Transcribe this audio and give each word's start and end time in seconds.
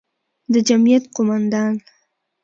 د 0.53 0.55
جمعیت 0.67 1.03
قوماندان، 1.15 1.73